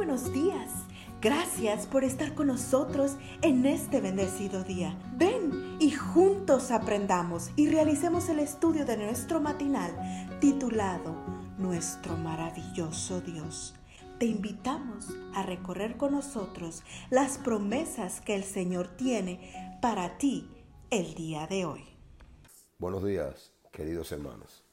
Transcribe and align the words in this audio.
buenos 0.00 0.32
días. 0.32 0.86
Gracias 1.20 1.86
por 1.86 2.04
estar 2.04 2.34
con 2.34 2.46
nosotros 2.46 3.18
en 3.42 3.66
este 3.66 4.00
bendecido 4.00 4.64
día. 4.64 4.98
Ven 5.18 5.76
y 5.78 5.90
juntos 5.90 6.70
aprendamos 6.70 7.50
y 7.54 7.68
realicemos 7.68 8.30
el 8.30 8.38
estudio 8.38 8.86
de 8.86 8.96
nuestro 8.96 9.42
matinal 9.42 9.92
titulado 10.40 11.14
Nuestro 11.58 12.16
maravilloso 12.16 13.20
Dios. 13.20 13.74
Te 14.18 14.24
invitamos 14.24 15.08
a 15.34 15.42
recorrer 15.42 15.98
con 15.98 16.12
nosotros 16.12 16.82
las 17.10 17.36
promesas 17.36 18.22
que 18.22 18.34
el 18.34 18.44
Señor 18.44 18.88
tiene 18.96 19.78
para 19.82 20.16
ti 20.16 20.48
el 20.88 21.12
día 21.12 21.46
de 21.46 21.66
hoy. 21.66 21.84
Buenos 22.78 23.04
días, 23.04 23.52
queridos 23.70 24.10
hermanos. 24.12 24.64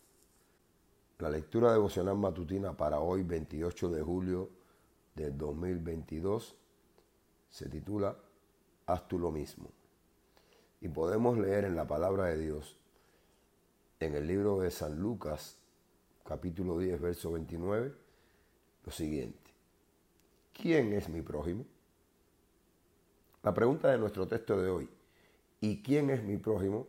La 1.20 1.30
lectura 1.30 1.74
devocional 1.74 2.16
matutina 2.16 2.78
para 2.78 3.02
hoy, 3.02 3.24
28 3.24 3.90
de 3.90 4.02
julio 4.02 4.58
de 5.18 5.32
2022, 5.32 6.56
se 7.50 7.68
titula 7.68 8.16
Haz 8.86 9.06
tú 9.10 9.20
lo 9.20 9.32
mismo. 9.32 9.70
Y 10.80 10.88
podemos 10.88 11.38
leer 11.38 11.66
en 11.66 11.76
la 11.76 11.86
palabra 11.86 12.28
de 12.28 12.38
Dios, 12.38 12.78
en 14.00 14.16
el 14.16 14.26
libro 14.26 14.60
de 14.60 14.72
San 14.72 14.98
Lucas, 14.98 15.58
capítulo 16.24 16.78
10, 16.78 17.02
verso 17.02 17.34
29, 17.34 17.94
lo 18.86 18.92
siguiente. 18.94 19.52
¿Quién 20.54 20.94
es 20.94 21.10
mi 21.10 21.22
prójimo? 21.22 21.66
La 23.44 23.54
pregunta 23.54 23.92
de 23.92 23.98
nuestro 23.98 24.26
texto 24.26 24.62
de 24.62 24.70
hoy, 24.70 24.90
¿y 25.60 25.84
quién 25.84 26.10
es 26.10 26.24
mi 26.24 26.38
prójimo? 26.38 26.88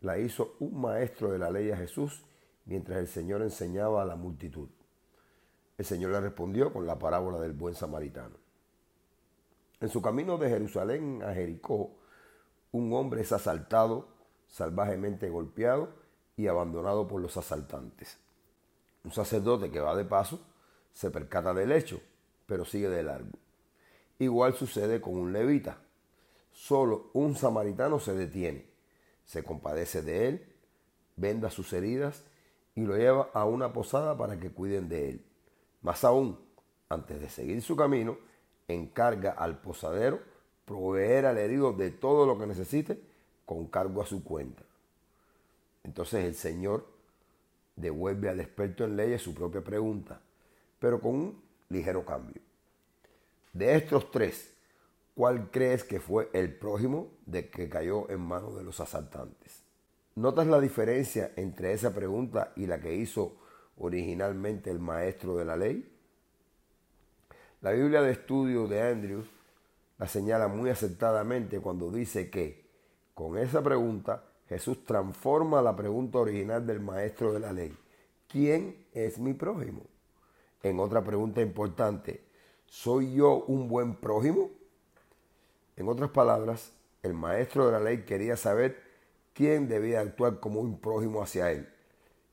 la 0.00 0.18
hizo 0.18 0.56
un 0.60 0.80
maestro 0.80 1.30
de 1.30 1.38
la 1.38 1.50
ley 1.50 1.70
a 1.70 1.76
Jesús 1.76 2.22
mientras 2.64 2.98
el 2.98 3.08
Señor 3.08 3.42
enseñaba 3.42 4.02
a 4.02 4.06
la 4.06 4.16
multitud. 4.16 4.68
El 5.80 5.86
Señor 5.86 6.10
le 6.10 6.20
respondió 6.20 6.74
con 6.74 6.86
la 6.86 6.98
parábola 6.98 7.40
del 7.40 7.54
buen 7.54 7.74
samaritano. 7.74 8.36
En 9.80 9.88
su 9.88 10.02
camino 10.02 10.36
de 10.36 10.50
Jerusalén 10.50 11.22
a 11.22 11.32
Jericó, 11.32 11.92
un 12.70 12.92
hombre 12.92 13.22
es 13.22 13.32
asaltado, 13.32 14.08
salvajemente 14.46 15.30
golpeado 15.30 15.88
y 16.36 16.48
abandonado 16.48 17.08
por 17.08 17.22
los 17.22 17.38
asaltantes. 17.38 18.18
Un 19.04 19.12
sacerdote 19.12 19.70
que 19.70 19.80
va 19.80 19.96
de 19.96 20.04
paso 20.04 20.42
se 20.92 21.10
percata 21.10 21.54
del 21.54 21.72
hecho, 21.72 22.02
pero 22.44 22.66
sigue 22.66 22.90
de 22.90 23.02
largo. 23.02 23.38
Igual 24.18 24.52
sucede 24.56 25.00
con 25.00 25.14
un 25.14 25.32
levita. 25.32 25.78
Solo 26.52 27.08
un 27.14 27.36
samaritano 27.36 28.00
se 28.00 28.12
detiene, 28.12 28.66
se 29.24 29.42
compadece 29.42 30.02
de 30.02 30.28
él, 30.28 30.52
venda 31.16 31.48
sus 31.48 31.72
heridas 31.72 32.22
y 32.74 32.82
lo 32.82 32.98
lleva 32.98 33.30
a 33.32 33.46
una 33.46 33.72
posada 33.72 34.18
para 34.18 34.38
que 34.38 34.52
cuiden 34.52 34.90
de 34.90 35.08
él. 35.08 35.29
Más 35.82 36.04
aún, 36.04 36.38
antes 36.88 37.20
de 37.20 37.28
seguir 37.28 37.62
su 37.62 37.76
camino, 37.76 38.18
encarga 38.68 39.32
al 39.32 39.60
posadero 39.60 40.20
proveer 40.64 41.26
al 41.26 41.38
herido 41.38 41.72
de 41.72 41.90
todo 41.90 42.26
lo 42.26 42.38
que 42.38 42.46
necesite 42.46 43.00
con 43.44 43.66
cargo 43.66 44.02
a 44.02 44.06
su 44.06 44.22
cuenta. 44.22 44.62
Entonces 45.82 46.24
el 46.24 46.36
Señor 46.36 46.86
devuelve 47.74 48.28
al 48.28 48.38
experto 48.38 48.84
en 48.84 48.96
leyes 48.96 49.22
su 49.22 49.34
propia 49.34 49.62
pregunta, 49.62 50.20
pero 50.78 51.00
con 51.00 51.14
un 51.14 51.42
ligero 51.70 52.04
cambio. 52.04 52.40
De 53.52 53.74
estos 53.74 54.12
tres, 54.12 54.52
¿cuál 55.16 55.50
crees 55.50 55.82
que 55.82 55.98
fue 55.98 56.30
el 56.32 56.54
prójimo 56.54 57.08
de 57.26 57.50
que 57.50 57.68
cayó 57.68 58.08
en 58.08 58.20
manos 58.20 58.56
de 58.56 58.62
los 58.62 58.78
asaltantes? 58.78 59.62
¿Notas 60.14 60.46
la 60.46 60.60
diferencia 60.60 61.32
entre 61.34 61.72
esa 61.72 61.92
pregunta 61.92 62.52
y 62.54 62.66
la 62.66 62.80
que 62.80 62.94
hizo 62.94 63.36
originalmente 63.80 64.70
el 64.70 64.78
maestro 64.78 65.36
de 65.36 65.44
la 65.44 65.56
ley? 65.56 65.92
La 67.60 67.72
Biblia 67.72 68.00
de 68.00 68.12
estudio 68.12 68.68
de 68.68 68.80
Andrews 68.80 69.26
la 70.00 70.08
señala 70.08 70.48
muy 70.48 70.70
acertadamente 70.70 71.60
cuando 71.60 71.90
dice 71.90 72.30
que 72.30 72.64
con 73.12 73.36
esa 73.36 73.62
pregunta 73.62 74.24
Jesús 74.48 74.82
transforma 74.86 75.60
la 75.60 75.76
pregunta 75.76 76.18
original 76.18 76.66
del 76.66 76.80
maestro 76.80 77.34
de 77.34 77.40
la 77.40 77.52
ley. 77.52 77.76
¿Quién 78.26 78.86
es 78.94 79.18
mi 79.18 79.34
prójimo? 79.34 79.82
En 80.62 80.80
otra 80.80 81.04
pregunta 81.04 81.42
importante, 81.42 82.24
¿soy 82.64 83.14
yo 83.14 83.44
un 83.46 83.68
buen 83.68 83.94
prójimo? 83.94 84.50
En 85.76 85.86
otras 85.86 86.10
palabras, 86.10 86.72
el 87.02 87.12
maestro 87.12 87.66
de 87.66 87.72
la 87.72 87.80
ley 87.80 88.04
quería 88.04 88.38
saber 88.38 88.82
quién 89.34 89.68
debía 89.68 90.00
actuar 90.00 90.40
como 90.40 90.60
un 90.60 90.80
prójimo 90.80 91.22
hacia 91.22 91.52
él. 91.52 91.68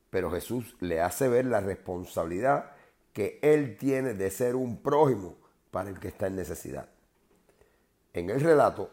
Pero 0.10 0.32
Jesús 0.32 0.76
le 0.80 1.02
hace 1.02 1.28
ver 1.28 1.46
la 1.46 1.60
responsabilidad 1.60 2.72
que 3.14 3.40
él 3.42 3.78
tiene 3.78 4.14
de 4.14 4.30
ser 4.30 4.56
un 4.56 4.82
prójimo 4.82 5.38
para 5.72 5.90
el 5.90 6.00
que 6.00 6.08
está 6.10 6.28
en 6.28 6.36
necesidad. 6.36 6.90
En 8.14 8.30
el 8.30 8.42
relato, 8.42 8.90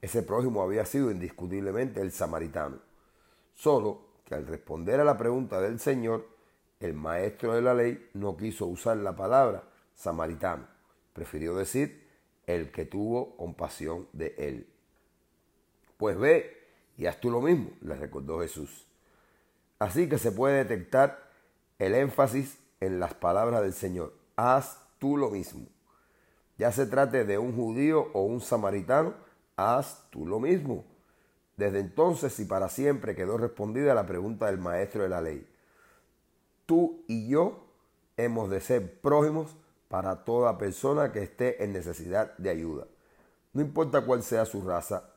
ese 0.00 0.22
prójimo 0.22 0.62
había 0.62 0.84
sido 0.84 1.10
indiscutiblemente 1.10 2.00
el 2.00 2.12
samaritano. 2.12 2.80
Solo 3.54 4.06
que 4.24 4.34
al 4.34 4.46
responder 4.46 5.00
a 5.00 5.04
la 5.04 5.16
pregunta 5.16 5.60
del 5.60 5.78
Señor, 5.78 6.28
el 6.80 6.94
maestro 6.94 7.54
de 7.54 7.62
la 7.62 7.74
ley 7.74 8.10
no 8.14 8.36
quiso 8.36 8.66
usar 8.66 8.96
la 8.96 9.14
palabra 9.14 9.62
samaritano. 9.94 10.66
Prefirió 11.12 11.54
decir 11.54 12.08
el 12.46 12.72
que 12.72 12.84
tuvo 12.84 13.36
compasión 13.36 14.08
de 14.12 14.34
él. 14.38 14.68
Pues 15.96 16.18
ve 16.18 16.66
y 16.96 17.06
haz 17.06 17.20
tú 17.20 17.30
lo 17.30 17.40
mismo, 17.40 17.70
le 17.80 17.94
recordó 17.94 18.40
Jesús. 18.40 18.86
Así 19.82 20.08
que 20.08 20.16
se 20.16 20.30
puede 20.30 20.58
detectar 20.58 21.28
el 21.80 21.96
énfasis 21.96 22.56
en 22.78 23.00
las 23.00 23.14
palabras 23.14 23.62
del 23.62 23.72
Señor. 23.72 24.14
Haz 24.36 24.78
tú 25.00 25.16
lo 25.16 25.28
mismo. 25.28 25.66
Ya 26.56 26.70
se 26.70 26.86
trate 26.86 27.24
de 27.24 27.36
un 27.36 27.56
judío 27.56 28.06
o 28.12 28.22
un 28.22 28.40
samaritano, 28.40 29.12
haz 29.56 30.06
tú 30.10 30.24
lo 30.24 30.38
mismo. 30.38 30.84
Desde 31.56 31.80
entonces 31.80 32.38
y 32.38 32.44
para 32.44 32.68
siempre 32.68 33.16
quedó 33.16 33.38
respondida 33.38 33.92
la 33.92 34.06
pregunta 34.06 34.46
del 34.46 34.58
maestro 34.58 35.02
de 35.02 35.08
la 35.08 35.20
ley. 35.20 35.44
Tú 36.64 37.02
y 37.08 37.26
yo 37.28 37.66
hemos 38.16 38.50
de 38.50 38.60
ser 38.60 39.00
prójimos 39.00 39.56
para 39.88 40.22
toda 40.22 40.58
persona 40.58 41.10
que 41.10 41.24
esté 41.24 41.64
en 41.64 41.72
necesidad 41.72 42.36
de 42.38 42.50
ayuda. 42.50 42.86
No 43.52 43.62
importa 43.62 44.02
cuál 44.02 44.22
sea 44.22 44.44
su 44.44 44.62
raza, 44.62 45.10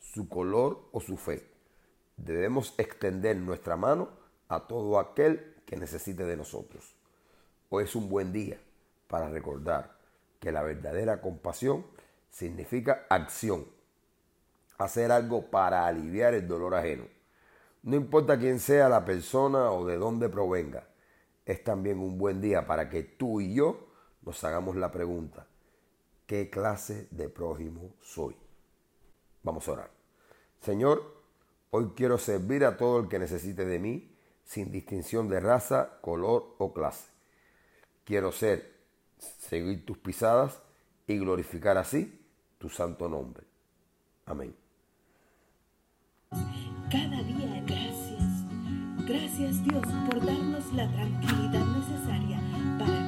su 0.00 0.28
color 0.28 0.88
o 0.90 0.98
su 0.98 1.16
fe. 1.16 1.57
Debemos 2.18 2.74
extender 2.78 3.36
nuestra 3.36 3.76
mano 3.76 4.10
a 4.48 4.66
todo 4.66 4.98
aquel 4.98 5.54
que 5.64 5.76
necesite 5.76 6.24
de 6.24 6.36
nosotros. 6.36 6.94
Hoy 7.70 7.84
es 7.84 7.94
un 7.94 8.08
buen 8.08 8.32
día 8.32 8.58
para 9.06 9.28
recordar 9.28 9.96
que 10.40 10.52
la 10.52 10.62
verdadera 10.62 11.20
compasión 11.20 11.86
significa 12.30 13.06
acción, 13.08 13.66
hacer 14.78 15.12
algo 15.12 15.50
para 15.50 15.86
aliviar 15.86 16.34
el 16.34 16.46
dolor 16.46 16.74
ajeno. 16.74 17.04
No 17.82 17.96
importa 17.96 18.38
quién 18.38 18.58
sea 18.58 18.88
la 18.88 19.04
persona 19.04 19.70
o 19.70 19.86
de 19.86 19.96
dónde 19.96 20.28
provenga, 20.28 20.88
es 21.46 21.62
también 21.62 21.98
un 22.00 22.18
buen 22.18 22.40
día 22.40 22.66
para 22.66 22.90
que 22.90 23.02
tú 23.02 23.40
y 23.40 23.54
yo 23.54 23.88
nos 24.22 24.42
hagamos 24.44 24.76
la 24.76 24.90
pregunta, 24.90 25.46
¿qué 26.26 26.50
clase 26.50 27.08
de 27.10 27.28
prójimo 27.28 27.94
soy? 28.02 28.36
Vamos 29.42 29.66
a 29.68 29.72
orar. 29.72 29.90
Señor, 30.60 31.17
hoy 31.70 31.92
quiero 31.96 32.18
servir 32.18 32.64
a 32.64 32.76
todo 32.76 33.00
el 33.00 33.08
que 33.08 33.18
necesite 33.18 33.64
de 33.64 33.78
mí, 33.78 34.14
sin 34.44 34.72
distinción 34.72 35.28
de 35.28 35.40
raza, 35.40 35.98
color 36.00 36.54
o 36.58 36.72
clase. 36.72 37.08
Quiero 38.04 38.32
ser, 38.32 38.74
seguir 39.18 39.84
tus 39.84 39.98
pisadas 39.98 40.60
y 41.06 41.18
glorificar 41.18 41.76
así 41.76 42.18
tu 42.58 42.68
santo 42.68 43.08
nombre. 43.08 43.44
Amén. 44.26 44.54
Cada 46.90 47.22
día 47.22 47.62
gracias. 47.66 48.18
Gracias 49.06 49.64
Dios 49.64 49.84
por 50.06 50.24
darnos 50.24 50.72
la 50.74 50.90
tranquilidad 50.92 51.66
necesaria 51.66 52.40
para 52.78 53.07